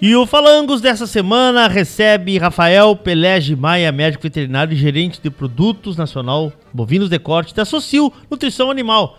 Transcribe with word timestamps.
E 0.00 0.14
o 0.14 0.24
Falangos 0.24 0.80
dessa 0.80 1.04
semana 1.04 1.66
recebe 1.66 2.38
Rafael 2.38 2.94
Pelege 2.94 3.56
Maia, 3.56 3.90
médico 3.90 4.22
veterinário 4.22 4.72
e 4.72 4.76
gerente 4.76 5.20
de 5.20 5.30
produtos 5.30 5.96
nacional 5.96 6.52
bovinos 6.72 7.08
de 7.08 7.18
corte 7.18 7.52
da 7.52 7.64
Socil 7.64 8.12
Nutrição 8.30 8.70
Animal. 8.70 9.18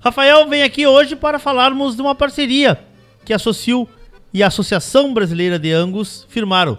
Rafael 0.00 0.48
vem 0.48 0.62
aqui 0.62 0.86
hoje 0.86 1.16
para 1.16 1.38
falarmos 1.38 1.96
de 1.96 2.00
uma 2.00 2.14
parceria 2.14 2.82
que 3.26 3.32
a 3.34 3.38
Socil 3.38 3.86
e 4.32 4.42
a 4.42 4.46
Associação 4.46 5.12
Brasileira 5.12 5.58
de 5.58 5.72
Angus 5.72 6.26
firmaram. 6.30 6.78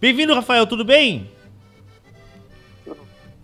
Bem-vindo, 0.00 0.32
Rafael, 0.32 0.66
tudo 0.66 0.84
bem? 0.84 1.30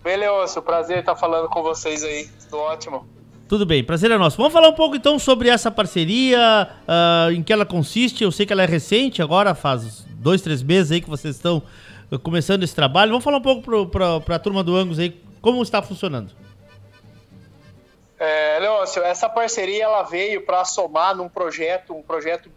Bem, 0.03 0.17
Leôncio, 0.17 0.61
prazer 0.61 0.99
estar 0.99 1.15
falando 1.15 1.47
com 1.49 1.61
vocês 1.61 2.03
aí, 2.03 2.27
tudo 2.45 2.57
ótimo. 2.57 3.16
Tudo 3.47 3.65
bem, 3.65 3.81
prazer 3.81 4.11
é 4.11 4.17
nosso. 4.17 4.35
Vamos 4.35 4.51
falar 4.51 4.67
um 4.67 4.73
pouco 4.73 4.97
então 4.97 5.17
sobre 5.17 5.47
essa 5.47 5.71
parceria, 5.71 6.69
uh, 6.83 7.31
em 7.31 7.41
que 7.41 7.53
ela 7.53 7.65
consiste. 7.65 8.21
Eu 8.21 8.31
sei 8.31 8.45
que 8.45 8.51
ela 8.51 8.63
é 8.63 8.65
recente, 8.65 9.21
agora 9.21 9.55
faz 9.55 10.05
dois, 10.15 10.41
três 10.41 10.61
meses 10.61 10.91
aí 10.91 10.99
que 10.99 11.09
vocês 11.09 11.37
estão 11.37 11.63
uh, 12.11 12.19
começando 12.19 12.63
esse 12.63 12.75
trabalho. 12.75 13.11
Vamos 13.11 13.23
falar 13.23 13.37
um 13.37 13.41
pouco 13.41 13.89
para 13.89 14.35
a 14.35 14.39
turma 14.39 14.65
do 14.65 14.75
Angus 14.75 14.99
aí, 14.99 15.21
como 15.41 15.63
está 15.63 15.81
funcionando. 15.81 16.33
É, 18.19 18.59
Leôncio, 18.59 19.01
essa 19.03 19.29
parceria 19.29 19.85
ela 19.85 20.03
veio 20.03 20.45
para 20.45 20.65
somar 20.65 21.15
num 21.15 21.29
projeto, 21.29 21.93
um 21.93 22.01
projeto 22.01 22.51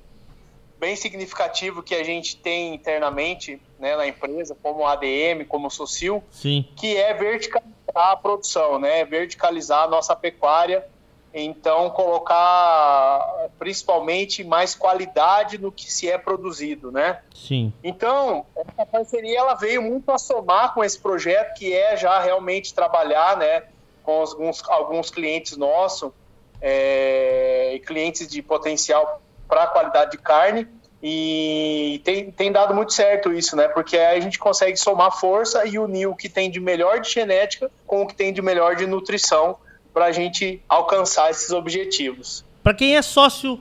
bem 0.80 0.96
significativo 0.96 1.84
que 1.84 1.95
a 1.95 2.02
gente 2.02 2.36
tem 2.36 2.74
internamente 2.74 3.60
né, 3.78 3.95
na 3.95 4.09
empresa, 4.09 4.56
como 4.60 4.84
ADM, 4.84 5.45
como 5.46 5.70
Socil, 5.70 6.24
Sim. 6.32 6.66
que 6.74 6.96
é 6.96 7.14
verticalizar 7.14 7.79
a 7.94 8.16
produção, 8.16 8.78
né, 8.78 9.04
verticalizar 9.04 9.84
a 9.84 9.88
nossa 9.88 10.14
pecuária, 10.16 10.86
então 11.32 11.90
colocar 11.90 13.48
principalmente 13.58 14.42
mais 14.42 14.74
qualidade 14.74 15.59
no 15.59 15.70
que 15.70 15.90
se 15.92 16.10
é 16.10 16.18
produzido, 16.18 16.90
né? 16.90 17.20
Sim. 17.34 17.73
Então, 17.84 18.45
essa 18.56 18.84
parceria 18.84 19.38
ela 19.38 19.54
veio 19.54 19.80
muito 19.80 20.10
a 20.10 20.18
somar 20.18 20.74
com 20.74 20.82
esse 20.82 20.98
projeto 20.98 21.54
que 21.54 21.73
é 21.73 21.96
já 21.96 22.18
realmente 22.20 22.74
trabalhar, 22.74 23.37
né, 23.37 23.65
com 24.02 24.20
alguns, 24.20 24.68
alguns 24.68 25.10
clientes 25.10 25.56
nossos 25.56 26.10
é, 26.60 27.80
clientes 27.87 28.28
de 28.28 28.43
potencial 28.43 29.22
para 29.48 29.65
a 29.65 29.66
qualidade 29.66 30.12
de 30.12 30.18
carne 30.18 30.68
e 31.02 32.01
tem, 32.04 32.30
tem 32.30 32.52
dado 32.52 32.74
muito 32.74 32.93
certo 32.93 33.32
isso, 33.32 33.56
né? 33.56 33.68
Porque 33.68 33.96
aí 33.96 34.18
a 34.18 34.20
gente 34.20 34.38
consegue 34.38 34.76
somar 34.76 35.10
força 35.12 35.65
e 35.66 35.79
unir 35.79 36.06
o 36.06 36.15
que 36.15 36.29
tem 36.29 36.51
de 36.51 36.60
melhor 36.60 37.01
de 37.01 37.10
genética 37.10 37.70
com 37.87 38.02
o 38.02 38.06
que 38.06 38.15
tem 38.15 38.32
de 38.32 38.43
melhor 38.43 38.76
de 38.76 38.87
nutrição 38.87 39.56
para 39.95 40.06
a 40.06 40.12
gente 40.12 40.62
alcançar 40.68 41.30
esses 41.30 41.51
objetivos. 41.51 42.45
Para 42.62 42.74
quem 42.74 42.96
é 42.96 43.02
sócio, 43.02 43.59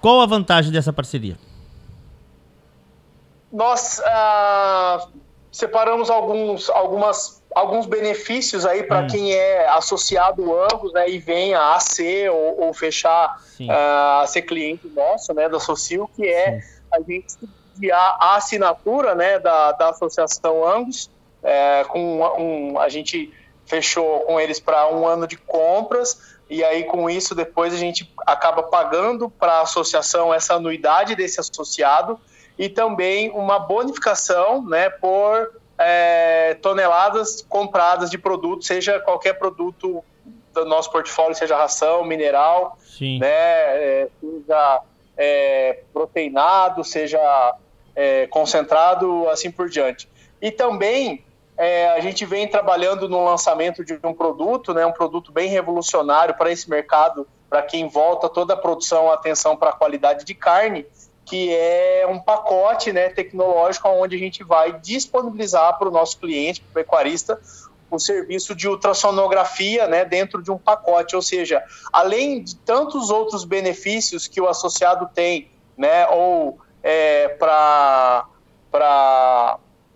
qual 0.00 0.20
a 0.20 0.26
vantagem 0.26 0.70
dessa 0.70 0.92
parceria? 0.92 1.38
Nós 3.50 4.00
ah, 4.04 5.08
separamos 5.52 6.10
alguns, 6.10 6.70
algumas 6.70 7.42
alguns 7.54 7.84
benefícios 7.84 8.64
aí 8.64 8.82
para 8.82 9.02
hum. 9.02 9.06
quem 9.08 9.34
é 9.34 9.68
associado 9.68 10.58
ambos, 10.58 10.90
né, 10.94 11.08
e 11.08 11.18
venha 11.18 11.74
a 11.74 11.78
ser 11.78 12.30
ou, 12.30 12.62
ou 12.62 12.72
fechar 12.72 13.38
uh, 13.60 14.22
a 14.22 14.26
ser 14.26 14.42
cliente 14.42 14.88
nosso, 14.88 15.34
né, 15.34 15.50
da 15.50 15.60
Socil, 15.60 16.10
que 16.16 16.26
é 16.26 16.60
Sim. 16.60 16.66
a 16.90 17.00
gente 17.00 17.36
enviar 17.76 18.16
a 18.18 18.36
assinatura, 18.36 19.14
né, 19.14 19.38
da, 19.38 19.72
da 19.72 19.90
associação 19.90 20.66
Angus, 20.66 21.10
é, 21.42 21.84
com 21.84 22.20
um, 22.38 22.78
a 22.78 22.88
gente 22.88 23.32
fechou 23.66 24.20
com 24.20 24.40
eles 24.40 24.60
para 24.60 24.88
um 24.88 25.06
ano 25.06 25.26
de 25.26 25.36
compras 25.36 26.36
e 26.48 26.62
aí 26.62 26.84
com 26.84 27.08
isso 27.08 27.34
depois 27.34 27.72
a 27.72 27.76
gente 27.76 28.12
acaba 28.26 28.62
pagando 28.62 29.28
para 29.28 29.54
a 29.54 29.62
associação 29.62 30.32
essa 30.32 30.54
anuidade 30.54 31.16
desse 31.16 31.40
associado 31.40 32.20
e 32.58 32.68
também 32.68 33.30
uma 33.30 33.58
bonificação, 33.58 34.62
né, 34.64 34.90
por 34.90 35.60
é, 35.78 36.54
toneladas 36.62 37.44
compradas 37.48 38.10
de 38.10 38.18
produto, 38.18 38.64
seja 38.64 39.00
qualquer 39.00 39.34
produto 39.34 40.04
do 40.52 40.64
nosso 40.64 40.90
portfólio, 40.90 41.34
seja 41.34 41.56
ração, 41.56 42.04
mineral, 42.04 42.78
Sim. 42.80 43.18
né, 43.18 43.28
é, 43.28 44.08
seja 44.20 44.82
é, 45.16 45.82
proteinado, 45.92 46.84
seja 46.84 47.54
é, 47.96 48.26
concentrado, 48.26 49.28
assim 49.28 49.50
por 49.50 49.68
diante. 49.68 50.08
E 50.40 50.50
também 50.50 51.24
é, 51.56 51.90
a 51.90 52.00
gente 52.00 52.24
vem 52.24 52.48
trabalhando 52.48 53.08
no 53.08 53.24
lançamento 53.24 53.84
de 53.84 53.98
um 54.04 54.14
produto, 54.14 54.74
né, 54.74 54.84
um 54.84 54.92
produto 54.92 55.32
bem 55.32 55.48
revolucionário 55.48 56.34
para 56.34 56.50
esse 56.50 56.68
mercado, 56.68 57.26
para 57.48 57.62
quem 57.62 57.88
volta 57.88 58.28
toda 58.28 58.54
a 58.54 58.56
produção, 58.56 59.10
atenção 59.10 59.56
para 59.56 59.70
a 59.70 59.74
qualidade 59.74 60.24
de 60.24 60.34
carne, 60.34 60.86
que 61.32 61.50
é 61.50 62.06
um 62.06 62.18
pacote 62.18 62.92
né, 62.92 63.08
tecnológico 63.08 63.88
onde 63.88 64.14
a 64.16 64.18
gente 64.18 64.44
vai 64.44 64.78
disponibilizar 64.80 65.78
para 65.78 65.88
o 65.88 65.90
nosso 65.90 66.18
cliente, 66.18 66.60
para 66.60 66.70
o 66.70 66.74
pecuarista, 66.74 67.40
o 67.90 67.98
serviço 67.98 68.54
de 68.54 68.68
ultrassonografia 68.68 69.86
né, 69.86 70.04
dentro 70.04 70.42
de 70.42 70.50
um 70.50 70.58
pacote, 70.58 71.16
ou 71.16 71.22
seja, 71.22 71.64
além 71.90 72.44
de 72.44 72.54
tantos 72.56 73.08
outros 73.08 73.46
benefícios 73.46 74.28
que 74.28 74.42
o 74.42 74.46
associado 74.46 75.08
tem, 75.14 75.50
né, 75.74 76.06
ou 76.08 76.58
é, 76.82 77.28
para 77.28 78.26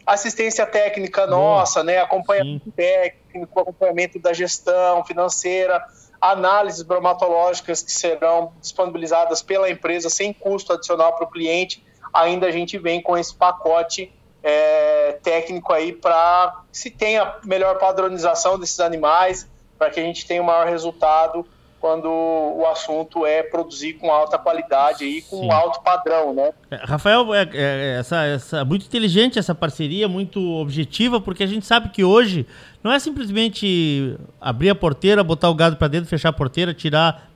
assistência 0.06 0.64
técnica 0.64 1.26
nossa, 1.26 1.84
né, 1.84 1.98
acompanhamento 1.98 2.64
Sim. 2.64 2.70
técnico, 2.70 3.60
acompanhamento 3.60 4.18
da 4.18 4.32
gestão 4.32 5.04
financeira, 5.04 5.84
análises 6.21 6.82
bromatológicas 6.82 7.82
que 7.82 7.93
serão 7.93 8.53
disponibilizadas 8.60 9.43
pela 9.43 9.71
empresa 9.71 10.09
sem 10.09 10.32
custo 10.32 10.72
adicional 10.72 11.15
para 11.15 11.25
o 11.25 11.31
cliente. 11.31 11.84
Ainda 12.12 12.47
a 12.47 12.50
gente 12.50 12.78
vem 12.78 13.03
com 13.03 13.16
esse 13.16 13.34
pacote 13.34 14.12
é, 14.43 15.19
técnico 15.22 15.72
aí 15.72 15.93
para 15.93 16.62
se 16.71 16.91
tenha 16.91 17.37
melhor 17.44 17.78
padronização 17.78 18.59
desses 18.59 18.81
animais, 18.81 19.49
para 19.78 19.91
que 19.91 20.00
a 20.00 20.03
gente 20.03 20.27
tenha 20.27 20.41
um 20.43 20.47
maior 20.47 20.66
resultado 20.66 21.47
quando 21.86 22.08
o 22.08 22.66
assunto 22.66 23.24
é 23.24 23.44
produzir 23.44 23.92
com 23.92 24.10
alta 24.10 24.36
qualidade 24.36 25.04
e 25.04 25.22
com 25.22 25.42
Sim. 25.42 25.50
alto 25.52 25.80
padrão, 25.82 26.34
né? 26.34 26.50
É, 26.69 26.80
Rafael, 26.82 27.32
é, 27.32 27.48
é, 27.54 27.97
essa, 28.00 28.24
essa, 28.24 28.64
muito 28.64 28.86
inteligente 28.86 29.38
essa 29.38 29.54
parceria, 29.54 30.08
muito 30.08 30.41
objetiva, 30.41 31.20
porque 31.20 31.44
a 31.44 31.47
gente 31.47 31.64
sabe 31.64 31.91
que 31.91 32.02
hoje 32.02 32.44
não 32.82 32.91
é 32.91 32.98
simplesmente 32.98 34.19
abrir 34.41 34.69
a 34.69 34.74
porteira, 34.74 35.22
botar 35.22 35.48
o 35.48 35.54
gado 35.54 35.76
para 35.76 35.86
dentro, 35.86 36.08
fechar 36.08 36.30
a 36.30 36.32
porteira, 36.32 36.74
tirar, 36.74 37.30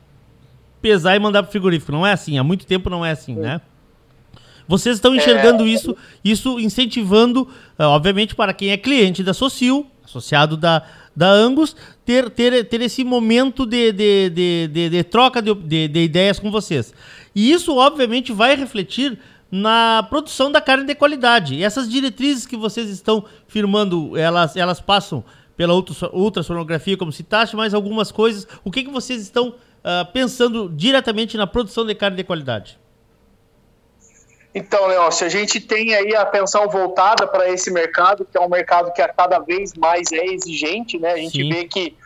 pesar 0.82 1.14
e 1.14 1.20
mandar 1.20 1.44
para 1.44 1.48
o 1.48 1.52
frigorífico. 1.52 1.92
Não 1.92 2.04
é 2.04 2.10
assim. 2.10 2.36
Há 2.36 2.42
muito 2.42 2.66
tempo 2.66 2.90
não 2.90 3.06
é 3.06 3.12
assim, 3.12 3.36
Sim. 3.36 3.42
né? 3.42 3.60
Vocês 4.66 4.96
estão 4.96 5.14
enxergando 5.14 5.62
é... 5.62 5.68
isso, 5.68 5.96
isso 6.24 6.58
incentivando, 6.58 7.46
obviamente, 7.78 8.34
para 8.34 8.52
quem 8.52 8.70
é 8.70 8.76
cliente 8.76 9.22
da 9.22 9.32
Socil, 9.32 9.86
associado 10.04 10.56
da, 10.56 10.82
da 11.15 11.31
Angus, 11.31 11.76
ter, 12.04 12.31
ter, 12.31 12.65
ter 12.65 12.81
esse 12.81 13.04
momento 13.04 13.66
de, 13.66 13.93
de, 13.93 14.31
de, 14.31 14.69
de, 14.69 14.88
de 14.91 15.04
troca 15.04 15.43
de, 15.43 15.54
de, 15.54 15.88
de 15.88 16.00
ideias 16.00 16.38
com 16.38 16.50
vocês. 16.50 16.94
E 17.34 17.53
isso, 17.53 17.76
obviamente, 17.76 18.32
vai 18.32 18.56
refletir 18.56 19.19
na 19.50 20.06
produção 20.09 20.50
da 20.50 20.60
carne 20.60 20.87
de 20.87 20.94
qualidade. 20.94 21.54
E 21.54 21.65
essas 21.65 21.88
diretrizes 21.91 22.47
que 22.47 22.56
vocês 22.56 22.88
estão 22.88 23.25
firmando, 23.48 24.16
elas, 24.16 24.56
elas 24.56 24.81
passam 24.81 25.25
pela 25.56 25.75
ultrassonografia, 25.75 26.97
como 26.97 27.12
citaste, 27.12 27.54
mas 27.54 27.75
algumas 27.75 28.10
coisas. 28.10 28.47
O 28.65 28.71
que, 28.71 28.84
que 28.84 28.91
vocês 28.91 29.21
estão 29.21 29.48
uh, 29.48 30.10
pensando 30.12 30.72
diretamente 30.75 31.37
na 31.37 31.47
produção 31.47 31.84
de 31.84 31.94
carne 31.94 32.16
de 32.16 32.25
qualidade? 32.25 32.79
Então, 34.54 34.86
Leôncio, 34.86 35.26
a 35.26 35.30
gente 35.30 35.60
tem 35.60 35.94
aí 35.94 36.14
a 36.14 36.22
atenção 36.22 36.68
voltada 36.68 37.26
para 37.26 37.48
esse 37.48 37.70
mercado, 37.70 38.24
que 38.24 38.36
é 38.36 38.40
um 38.40 38.48
mercado 38.48 38.92
que 38.92 39.00
a 39.00 39.08
cada 39.08 39.38
vez 39.38 39.74
mais 39.74 40.10
é 40.10 40.24
exigente, 40.24 40.98
né? 40.98 41.12
A 41.12 41.16
gente 41.16 41.42
Sim. 41.42 41.48
vê 41.48 41.64
que 41.64 41.96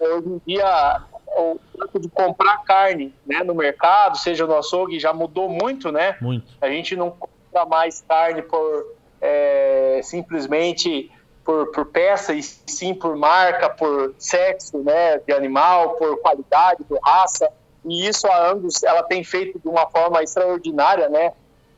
hoje 0.00 0.28
em 0.28 0.40
dia 0.46 1.02
o 1.36 1.58
tanto 1.76 2.00
de 2.00 2.08
comprar 2.08 2.58
carne 2.64 3.12
né, 3.26 3.42
no 3.42 3.54
mercado, 3.54 4.16
seja 4.18 4.46
no 4.46 4.56
açougue, 4.56 4.98
já 4.98 5.12
mudou 5.12 5.48
muito, 5.48 5.90
né? 5.90 6.16
Muito. 6.20 6.46
A 6.60 6.68
gente 6.68 6.96
não 6.96 7.10
compra 7.10 7.66
mais 7.66 8.02
carne 8.06 8.42
por 8.42 8.94
é, 9.20 10.00
simplesmente 10.02 11.10
por, 11.44 11.70
por 11.72 11.86
peça, 11.86 12.32
e 12.32 12.42
sim 12.42 12.94
por 12.94 13.16
marca, 13.16 13.68
por 13.68 14.14
sexo 14.18 14.78
né, 14.78 15.18
de 15.18 15.32
animal, 15.32 15.90
por 15.96 16.18
qualidade, 16.20 16.84
por 16.84 16.98
raça. 17.02 17.48
E 17.84 18.06
isso 18.06 18.26
a 18.26 18.50
Angus 18.50 18.82
ela 18.82 19.02
tem 19.02 19.22
feito 19.22 19.58
de 19.58 19.68
uma 19.68 19.86
forma 19.90 20.22
extraordinária, 20.22 21.08
né? 21.08 21.32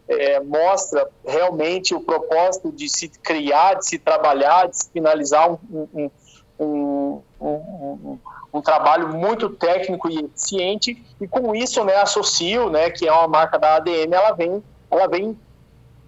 É, 0.09 0.41
mostra 0.41 1.09
realmente 1.25 1.95
o 1.95 2.01
propósito 2.01 2.71
de 2.71 2.89
se 2.89 3.09
criar, 3.09 3.75
de 3.75 3.87
se 3.87 3.99
trabalhar, 3.99 4.69
de 4.69 4.77
se 4.77 4.91
finalizar 4.91 5.51
um, 5.51 6.11
um, 6.59 7.23
um, 7.41 8.19
um 8.53 8.63
trabalho 8.63 9.09
muito 9.09 9.51
técnico 9.51 10.09
e 10.09 10.25
eficiente. 10.25 11.05
E 11.21 11.27
com 11.27 11.55
isso, 11.55 11.85
né, 11.85 11.97
a 11.97 12.07
Socio, 12.07 12.71
né, 12.71 12.91
que 12.91 13.07
é 13.07 13.13
uma 13.13 13.29
marca 13.29 13.59
da 13.59 13.77
ADM, 13.77 14.13
ela 14.13 14.33
vem, 14.33 14.63
ela 14.91 15.09
vem 15.09 15.39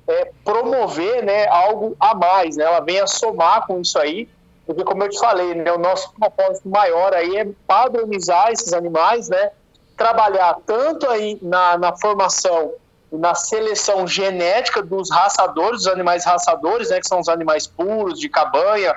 é, 0.06 0.30
promover 0.44 1.24
né, 1.24 1.46
algo 1.48 1.96
a 1.98 2.14
mais, 2.14 2.56
né, 2.56 2.64
ela 2.64 2.80
vem 2.80 3.00
a 3.00 3.06
somar 3.06 3.66
com 3.66 3.80
isso 3.80 3.98
aí, 3.98 4.28
porque 4.64 4.84
como 4.84 5.02
eu 5.02 5.08
te 5.08 5.18
falei, 5.18 5.54
né, 5.54 5.72
o 5.72 5.78
nosso 5.78 6.12
propósito 6.12 6.68
maior 6.68 7.14
aí 7.14 7.36
é 7.36 7.48
padronizar 7.66 8.52
esses 8.52 8.72
animais, 8.72 9.28
né, 9.28 9.50
trabalhar 9.96 10.58
tanto 10.64 11.08
aí 11.08 11.38
na, 11.42 11.76
na 11.76 11.96
formação 11.96 12.72
na 13.10 13.34
seleção 13.34 14.06
genética 14.06 14.82
dos 14.82 15.10
raçadores, 15.10 15.78
dos 15.78 15.86
animais 15.86 16.24
raçadores, 16.24 16.90
né, 16.90 17.00
que 17.00 17.08
são 17.08 17.20
os 17.20 17.28
animais 17.28 17.66
puros, 17.66 18.18
de 18.18 18.28
cabanha, 18.28 18.94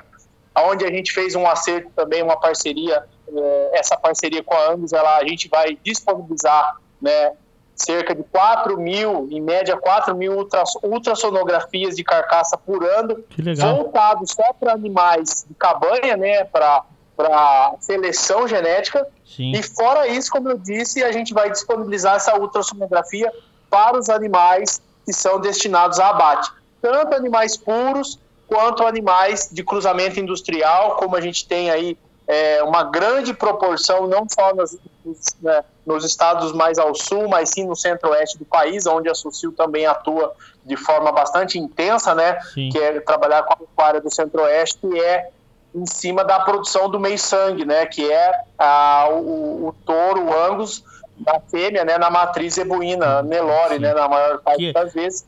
onde 0.58 0.86
a 0.86 0.90
gente 0.90 1.14
fez 1.14 1.34
um 1.34 1.48
acerto 1.48 1.90
também, 1.96 2.22
uma 2.22 2.38
parceria, 2.38 3.04
é, 3.34 3.80
essa 3.80 3.96
parceria 3.96 4.44
com 4.44 4.54
a 4.54 4.72
Angus, 4.72 4.92
ela, 4.92 5.18
a 5.18 5.26
gente 5.26 5.48
vai 5.48 5.78
disponibilizar 5.82 6.76
né, 7.02 7.32
cerca 7.74 8.14
de 8.14 8.24
4 8.24 8.78
mil, 8.78 9.28
em 9.32 9.42
média 9.42 9.78
4 9.78 10.16
mil 10.16 10.34
ultras, 10.34 10.74
ultrassonografias 10.84 11.96
de 11.96 12.04
carcaça 12.04 12.58
por 12.58 12.84
ano, 12.84 13.24
voltado 13.58 14.28
só 14.28 14.54
para 14.54 14.74
animais 14.74 15.46
de 15.48 15.56
cabanha, 15.56 16.18
né, 16.18 16.44
para 16.44 16.84
seleção 17.80 18.46
genética. 18.46 19.08
Sim. 19.26 19.54
E 19.54 19.64
fora 19.64 20.08
isso, 20.08 20.30
como 20.30 20.50
eu 20.50 20.58
disse, 20.58 21.02
a 21.02 21.14
gente 21.14 21.34
vai 21.34 21.50
disponibilizar 21.50 22.16
essa 22.16 22.38
ultrassonografia 22.38 23.32
para 23.72 23.98
os 23.98 24.10
animais 24.10 24.82
que 25.06 25.14
são 25.14 25.40
destinados 25.40 26.00
a 26.00 26.10
abate. 26.10 26.52
Tanto 26.82 27.16
animais 27.16 27.58
puros 27.58 28.20
quanto 28.48 28.86
animais 28.86 29.50
de 29.52 29.64
cruzamento 29.64 30.20
industrial, 30.20 30.98
como 30.98 31.16
a 31.16 31.22
gente 31.22 31.48
tem 31.48 31.72
aí 31.72 31.98
é, 32.28 32.62
uma 32.64 32.84
grande 32.84 33.34
proporção, 33.34 34.08
não 34.08 34.28
só 34.30 34.54
nas, 34.54 34.78
né, 35.42 35.64
nos 35.86 36.04
estados 36.04 36.52
mais 36.52 36.78
ao 36.78 36.94
sul, 36.94 37.28
mas 37.30 37.50
sim 37.50 37.66
no 37.66 37.76
centro-oeste 37.76 38.38
do 38.38 38.46
país, 38.46 38.86
onde 38.86 39.10
a 39.10 39.16
Sucil 39.16 39.54
também 39.54 39.86
atua 39.86 40.34
de 40.66 40.76
forma 40.76 41.12
bastante 41.12 41.58
intensa, 41.58 42.14
né? 42.14 42.40
Sim. 42.54 42.70
Que 42.70 42.78
é 42.78 43.00
trabalhar 43.00 43.44
com 43.44 43.54
a 43.54 43.58
pecuária 43.58 44.02
do 44.02 44.14
centro-oeste, 44.14 44.78
que 44.80 45.00
é 45.02 45.30
em 45.74 45.86
cima 45.86 46.24
da 46.24 46.40
produção 46.42 46.90
do 46.90 47.00
meio-sangue, 47.00 47.66
né? 47.66 47.86
Que 47.86 48.12
é 48.12 48.34
a, 48.58 49.08
o, 49.10 49.68
o 49.68 49.76
touro, 49.86 50.26
o 50.26 50.34
angus, 50.34 50.84
da 51.22 51.40
fêmea, 51.40 51.86
né? 51.86 51.98
Na 51.98 52.10
matriz 52.10 52.58
ebuína, 52.58 53.22
Nelore, 53.22 53.80
né? 53.80 53.94
Na 53.94 54.08
maior 54.08 54.40
parte 54.42 54.58
que... 54.58 54.74
das 54.74 54.94
vezes 54.94 55.26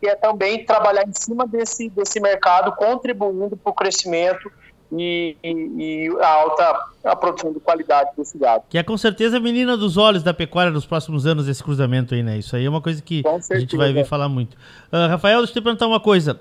que 0.00 0.08
é 0.08 0.16
também 0.16 0.64
trabalhar 0.64 1.06
em 1.06 1.12
cima 1.12 1.46
desse, 1.46 1.88
desse 1.90 2.18
mercado, 2.20 2.72
contribuindo 2.72 3.56
para 3.56 3.70
o 3.70 3.74
crescimento 3.74 4.50
e, 4.92 5.36
e, 5.42 5.50
e, 5.50 6.08
a 6.20 6.28
alta 6.28 6.86
a 7.04 7.14
produção 7.14 7.52
de 7.52 7.60
qualidade 7.60 8.10
desse 8.16 8.36
gado. 8.36 8.64
Que 8.68 8.78
é 8.78 8.82
com 8.82 8.96
certeza 8.96 9.36
a 9.36 9.40
menina 9.40 9.76
dos 9.76 9.96
olhos 9.96 10.22
da 10.22 10.34
pecuária 10.34 10.72
nos 10.72 10.86
próximos 10.86 11.26
anos, 11.26 11.46
esse 11.46 11.62
cruzamento 11.62 12.14
aí, 12.14 12.22
né? 12.22 12.38
Isso 12.38 12.56
aí 12.56 12.64
é 12.64 12.68
uma 12.68 12.80
coisa 12.80 13.00
que 13.00 13.22
a 13.26 13.58
gente 13.58 13.76
vai 13.76 13.92
ver 13.92 14.04
falar 14.04 14.28
muito. 14.28 14.54
Uh, 14.92 15.08
Rafael, 15.08 15.38
deixa 15.38 15.52
eu 15.52 15.62
te 15.62 15.64
perguntar 15.64 15.86
uma 15.86 16.00
coisa. 16.00 16.40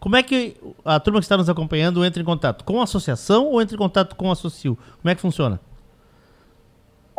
Como 0.00 0.16
é 0.16 0.22
que 0.22 0.56
a 0.84 1.00
turma 1.00 1.20
que 1.20 1.24
está 1.24 1.36
nos 1.36 1.48
acompanhando 1.48 2.04
entra 2.04 2.22
em 2.22 2.24
contato? 2.24 2.64
Com 2.64 2.80
a 2.80 2.84
associação 2.84 3.46
ou 3.46 3.60
entra 3.60 3.74
em 3.74 3.78
contato 3.78 4.14
com 4.14 4.30
a 4.30 4.34
Sociil? 4.34 4.78
Como 5.02 5.10
é 5.10 5.14
que 5.14 5.20
funciona? 5.20 5.60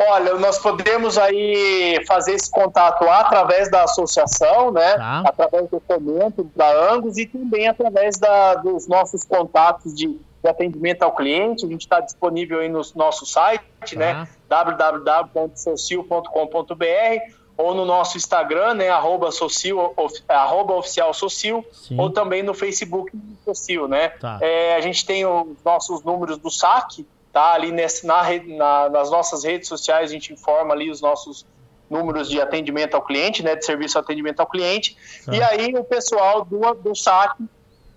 Olha, 0.00 0.34
nós 0.34 0.58
podemos 0.58 1.18
aí 1.18 2.00
fazer 2.06 2.34
esse 2.34 2.48
contato 2.48 3.02
através 3.08 3.68
da 3.68 3.82
associação, 3.82 4.70
né? 4.70 4.96
Tá. 4.96 5.24
Através 5.26 5.68
do 5.68 5.80
fomento 5.80 6.48
da 6.54 6.92
Angus 6.92 7.18
e 7.18 7.26
também 7.26 7.66
através 7.66 8.16
da, 8.16 8.54
dos 8.54 8.86
nossos 8.86 9.24
contatos 9.24 9.92
de, 9.92 10.06
de, 10.06 10.48
atendimento 10.48 11.02
ao 11.02 11.12
cliente. 11.12 11.66
A 11.66 11.68
gente 11.68 11.80
está 11.80 11.98
disponível 11.98 12.60
aí 12.60 12.68
no 12.68 12.80
nosso 12.94 13.26
site, 13.26 13.64
né? 13.96 14.28
tá. 14.48 14.64
né? 14.64 14.64
www.socil.com.br 14.64 17.32
ou 17.56 17.74
no 17.74 17.84
nosso 17.84 18.16
Instagram, 18.16 18.74
né? 18.74 18.90
Arroba, 18.90 19.32
Socil, 19.32 19.92
of, 19.96 20.14
arroba 20.28 20.74
oficial 20.74 21.12
Socil, 21.12 21.66
ou 21.98 22.08
também 22.08 22.40
no 22.40 22.54
Facebook 22.54 23.10
Socil, 23.44 23.88
né? 23.88 24.10
Tá. 24.10 24.38
É, 24.40 24.76
a 24.76 24.80
gente 24.80 25.04
tem 25.04 25.26
os 25.26 25.56
nossos 25.64 26.04
números 26.04 26.38
do 26.38 26.52
saque 26.52 27.04
tá 27.38 27.52
ali 27.52 27.70
nesse, 27.70 28.04
na, 28.04 28.24
na, 28.46 28.88
nas 28.88 29.10
nossas 29.12 29.44
redes 29.44 29.68
sociais, 29.68 30.10
a 30.10 30.12
gente 30.12 30.32
informa 30.32 30.74
ali 30.74 30.90
os 30.90 31.00
nossos 31.00 31.46
números 31.88 32.28
de 32.28 32.40
atendimento 32.40 32.96
ao 32.96 33.02
cliente, 33.02 33.44
né, 33.44 33.54
de 33.54 33.64
serviço 33.64 33.94
de 33.94 34.00
atendimento 34.00 34.40
ao 34.40 34.46
cliente, 34.46 34.96
tá. 35.24 35.34
e 35.34 35.42
aí 35.42 35.74
o 35.76 35.84
pessoal 35.84 36.44
do, 36.44 36.74
do 36.74 36.96
SAC 36.96 37.36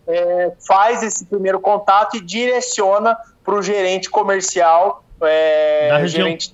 é, 0.07 0.51
faz 0.65 1.01
esse 1.01 1.25
primeiro 1.25 1.59
contato 1.59 2.17
e 2.17 2.21
direciona 2.21 3.17
para 3.43 3.55
o 3.55 3.63
gerente 3.63 4.11
comercial, 4.11 5.03
é, 5.23 6.07
gerente 6.07 6.53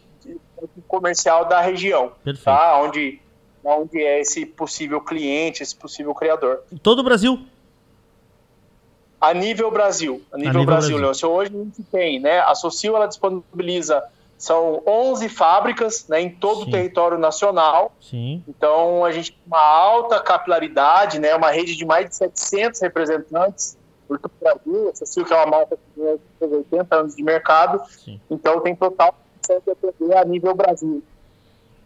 comercial 0.87 1.43
da 1.43 1.59
região, 1.59 2.13
Perfeito. 2.23 2.45
tá, 2.45 2.79
onde, 2.81 3.19
onde 3.65 4.01
é 4.01 4.21
esse 4.21 4.45
possível 4.45 5.01
cliente, 5.01 5.61
esse 5.61 5.75
possível 5.75 6.15
criador. 6.15 6.63
Todo 6.81 6.99
o 6.99 7.03
Brasil? 7.03 7.37
A 9.19 9.33
nível 9.33 9.71
Brasil. 9.71 10.21
A 10.31 10.37
nível, 10.37 10.49
a 10.49 10.53
nível 10.53 10.65
Brasil, 10.65 10.97
Brasil. 10.97 11.29
Hoje 11.29 11.51
a 11.53 11.57
gente 11.57 11.83
tem, 11.91 12.19
né? 12.19 12.39
A 12.39 12.53
Socil 12.55 12.95
ela 12.95 13.07
disponibiliza 13.07 14.03
são 14.37 14.83
11 14.85 15.29
fábricas 15.29 16.07
né, 16.07 16.21
em 16.21 16.29
todo 16.29 16.61
Sim. 16.61 16.67
o 16.67 16.71
território 16.71 17.17
nacional. 17.17 17.91
Sim. 17.99 18.43
Então 18.47 19.03
a 19.03 19.11
gente 19.11 19.31
tem 19.31 19.41
uma 19.47 19.59
alta 19.59 20.19
capilaridade, 20.19 21.19
né, 21.19 21.33
uma 21.33 21.49
rede 21.49 21.75
de 21.75 21.83
mais 21.85 22.07
de 22.07 22.15
700 22.15 22.79
representantes 22.81 23.75
por 24.07 24.19
todo 24.19 24.31
o 24.39 24.43
Brasil. 24.43 24.89
A 24.89 24.95
Socil 24.95 25.25
que 25.25 25.33
é 25.33 25.35
uma 25.35 25.47
marca 25.47 25.75
que 25.75 26.19
tem 26.39 26.49
80 26.49 26.95
anos 26.95 27.15
de 27.15 27.23
mercado. 27.23 27.81
Sim. 27.89 28.21
Então 28.29 28.61
tem 28.61 28.75
total 28.75 29.15
a 30.15 30.25
nível 30.25 30.53
Brasil. 30.53 31.01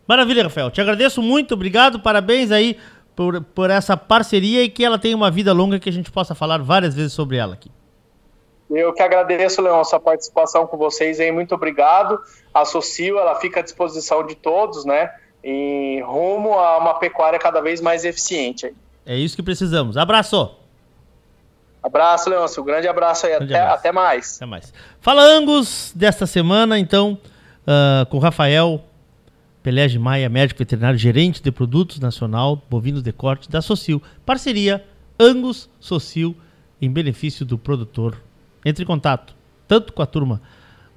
Maravilha, 0.08 0.44
Rafael. 0.44 0.70
Te 0.72 0.82
agradeço 0.82 1.22
muito, 1.22 1.54
obrigado, 1.54 2.00
parabéns 2.00 2.52
aí 2.52 2.78
por, 3.16 3.42
por 3.42 3.70
essa 3.70 3.96
parceria 3.96 4.64
e 4.64 4.70
que 4.70 4.84
ela 4.84 4.98
tenha 4.98 5.16
uma 5.16 5.30
vida 5.30 5.54
longa 5.54 5.80
que 5.80 5.90
a 5.90 5.94
gente 5.94 6.12
possa 6.12 6.34
falar 6.34 6.60
várias 6.60 6.96
vezes 6.96 7.14
sobre 7.14 7.38
ela 7.38 7.54
aqui. 7.54 7.72
Eu 8.70 8.94
que 8.94 9.02
agradeço, 9.02 9.62
Leão, 9.62 9.84
sua 9.84 10.00
participação 10.00 10.66
com 10.66 10.78
vocês 10.78 11.20
aí, 11.20 11.32
muito 11.32 11.54
obrigado. 11.54 12.20
A 12.54 12.64
Socio, 12.64 13.20
ela 13.20 13.36
fica 13.36 13.60
à 13.60 13.64
disposição 13.64 14.26
de 14.26 14.36
todos, 14.36 14.86
né? 14.86 15.12
Em 15.44 16.02
rumo 16.02 16.54
a 16.54 16.78
uma 16.78 16.94
pecuária 16.94 17.38
cada 17.38 17.60
vez 17.60 17.82
mais 17.82 18.06
eficiente. 18.06 18.74
É 19.06 19.16
isso 19.16 19.36
que 19.36 19.44
precisamos. 19.44 19.98
Abraço! 19.98 20.56
Abraço, 21.84 22.30
Leôncio. 22.30 22.62
Um 22.62 22.66
grande 22.66 22.88
abraço 22.88 23.26
aí. 23.26 23.34
Grande 23.34 23.54
até, 23.54 23.62
abraço. 23.62 23.80
até 23.80 23.92
mais. 23.92 24.36
Até 24.38 24.46
mais. 24.46 24.74
Fala 25.02 25.24
Angus 25.24 25.92
desta 25.96 26.28
semana, 26.28 26.78
então, 26.78 27.18
uh, 27.64 28.06
com 28.06 28.18
o 28.18 28.20
Rafael 28.20 28.82
Pelé 29.64 29.88
Maia, 29.98 30.28
médico 30.28 30.60
veterinário, 30.60 30.98
gerente 30.98 31.42
de 31.42 31.52
produtos 31.52 32.00
nacional 32.00 32.62
bovinos 32.70 33.04
de 33.04 33.12
corte 33.12 33.50
da 33.50 33.62
Socil. 33.62 34.02
Parceria 34.26 34.84
Angus 35.20 35.70
Socil 35.80 36.36
em 36.82 36.92
benefício 36.92 37.46
do 37.46 37.58
produtor. 37.58 38.18
Entre 38.66 38.84
em 38.84 38.88
contato, 38.88 39.36
tanto 39.68 39.94
com 39.94 40.02
a 40.02 40.06
turma 40.06 40.42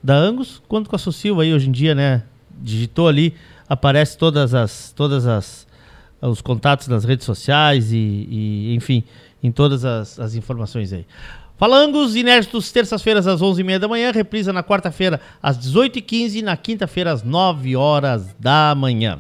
da 0.02 0.14
Angus 0.14 0.62
quanto 0.66 0.88
com 0.88 0.96
a 0.96 0.98
Socil 0.98 1.40
aí 1.40 1.52
hoje 1.52 1.68
em 1.68 1.72
dia, 1.72 1.94
né? 1.94 2.22
Digitou 2.50 3.08
ali, 3.08 3.34
aparece 3.68 4.16
todas 4.16 4.54
as 4.54 4.92
todas 4.92 5.26
as 5.26 5.66
os 6.22 6.40
contatos 6.40 6.88
nas 6.88 7.04
redes 7.04 7.26
sociais 7.26 7.92
e, 7.92 7.96
e 8.30 8.74
enfim, 8.74 9.04
em 9.44 9.52
todas 9.52 9.84
as, 9.84 10.18
as 10.18 10.34
informações 10.34 10.90
aí. 10.90 11.06
Falangos 11.56 12.16
inéditos, 12.16 12.72
terças-feiras 12.72 13.26
às 13.26 13.40
11h30 13.40 13.78
da 13.78 13.86
manhã, 13.86 14.10
reprisa 14.10 14.52
na 14.52 14.62
quarta-feira 14.62 15.20
às 15.40 15.58
18h15 15.58 16.36
e 16.36 16.42
na 16.42 16.56
quinta-feira 16.56 17.12
às 17.12 17.22
9 17.22 17.76
horas 17.76 18.34
da 18.40 18.74
manhã. 18.74 19.18